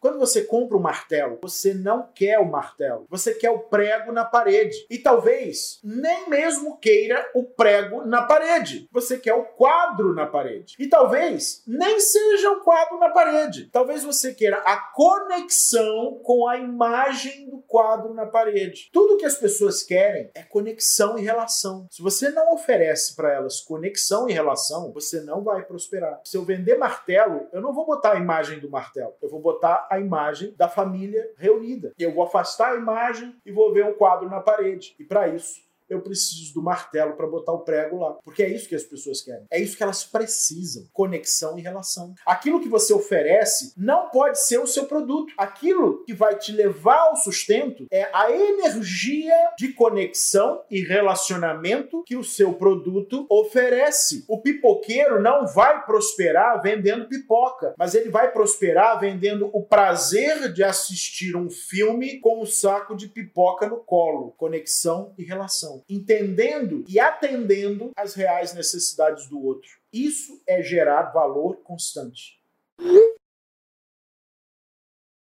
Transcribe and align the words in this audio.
Quando 0.00 0.18
você 0.18 0.42
compra 0.42 0.76
um 0.76 0.80
martelo, 0.80 1.38
você 1.42 1.74
não 1.74 2.08
quer 2.14 2.38
o 2.38 2.48
martelo, 2.48 3.06
você 3.08 3.34
quer 3.34 3.50
o 3.50 3.58
prego 3.58 4.12
na 4.12 4.24
parede. 4.24 4.86
E 4.88 4.98
talvez 4.98 5.80
nem 5.82 6.28
mesmo 6.28 6.78
queira 6.78 7.28
o 7.34 7.42
prego 7.42 8.04
na 8.04 8.22
parede, 8.22 8.88
você 8.92 9.18
quer 9.18 9.34
o 9.34 9.44
quadro 9.44 10.14
na 10.14 10.26
parede. 10.26 10.76
E 10.78 10.86
talvez 10.86 11.62
nem 11.66 11.98
seja 11.98 12.50
o 12.52 12.60
quadro 12.60 12.98
na 12.98 13.10
parede, 13.10 13.68
talvez 13.72 14.04
você 14.04 14.32
queira 14.32 14.58
a 14.58 14.76
conexão 14.76 16.20
com 16.22 16.46
a 16.46 16.56
imagem 16.56 17.50
do 17.50 17.58
quadro 17.58 18.14
na 18.14 18.26
parede. 18.26 18.90
Tudo 18.92 19.16
que 19.16 19.24
as 19.24 19.36
pessoas 19.36 19.82
querem 19.82 20.30
é 20.34 20.42
conexão 20.42 21.18
e 21.18 21.22
relação. 21.22 21.86
Se 21.90 22.02
você 22.02 22.30
não 22.30 22.54
oferece 22.54 23.16
para 23.16 23.32
elas 23.32 23.60
conexão 23.60 24.28
e 24.28 24.32
relação, 24.32 24.92
você 24.92 25.20
não 25.20 25.42
vai 25.42 25.64
prosperar. 25.64 26.20
Se 26.24 26.36
eu 26.36 26.44
vender 26.44 26.76
martelo, 26.78 27.48
eu 27.52 27.60
não 27.60 27.72
vou 27.72 27.84
botar 27.84 28.12
a 28.12 28.18
imagem 28.18 28.60
do 28.60 28.70
martelo, 28.70 29.14
eu 29.20 29.28
vou 29.28 29.40
botar 29.40 29.87
a 29.90 30.00
imagem 30.00 30.54
da 30.56 30.68
família 30.68 31.30
reunida. 31.36 31.92
Eu 31.98 32.14
vou 32.14 32.24
afastar 32.24 32.72
a 32.72 32.76
imagem 32.76 33.34
e 33.44 33.52
vou 33.52 33.72
ver 33.72 33.84
um 33.84 33.94
quadro 33.94 34.28
na 34.28 34.40
parede. 34.40 34.94
E 34.98 35.04
para 35.04 35.28
isso, 35.28 35.67
eu 35.88 36.00
preciso 36.00 36.54
do 36.54 36.62
martelo 36.62 37.14
para 37.14 37.26
botar 37.26 37.52
o 37.52 37.60
prego 37.60 37.98
lá. 37.98 38.12
Porque 38.24 38.42
é 38.42 38.48
isso 38.48 38.68
que 38.68 38.74
as 38.74 38.82
pessoas 38.82 39.20
querem. 39.20 39.46
É 39.50 39.60
isso 39.60 39.76
que 39.76 39.82
elas 39.82 40.04
precisam: 40.04 40.86
conexão 40.92 41.58
e 41.58 41.62
relação. 41.62 42.14
Aquilo 42.26 42.60
que 42.60 42.68
você 42.68 42.92
oferece 42.92 43.72
não 43.76 44.10
pode 44.10 44.40
ser 44.40 44.58
o 44.58 44.66
seu 44.66 44.86
produto. 44.86 45.32
Aquilo 45.36 46.04
que 46.04 46.14
vai 46.14 46.36
te 46.36 46.52
levar 46.52 46.98
ao 46.98 47.16
sustento 47.16 47.86
é 47.90 48.08
a 48.12 48.30
energia 48.30 49.34
de 49.58 49.72
conexão 49.72 50.62
e 50.70 50.80
relacionamento 50.80 52.02
que 52.04 52.16
o 52.16 52.24
seu 52.24 52.52
produto 52.52 53.26
oferece. 53.28 54.24
O 54.28 54.40
pipoqueiro 54.40 55.20
não 55.20 55.46
vai 55.46 55.84
prosperar 55.84 56.60
vendendo 56.62 57.08
pipoca, 57.08 57.74
mas 57.78 57.94
ele 57.94 58.10
vai 58.10 58.30
prosperar 58.30 58.98
vendendo 59.00 59.50
o 59.52 59.62
prazer 59.62 60.52
de 60.52 60.62
assistir 60.62 61.36
um 61.36 61.50
filme 61.50 62.18
com 62.20 62.42
um 62.42 62.46
saco 62.46 62.94
de 62.94 63.08
pipoca 63.08 63.66
no 63.66 63.78
colo. 63.78 64.34
Conexão 64.36 65.12
e 65.16 65.24
entendendo 65.88 66.84
e 66.88 66.98
atendendo 66.98 67.90
às 67.96 68.14
reais 68.14 68.54
necessidades 68.54 69.28
do 69.28 69.44
outro. 69.44 69.70
Isso 69.92 70.40
é 70.46 70.62
gerar 70.62 71.12
valor 71.12 71.58
constante. 71.58 72.38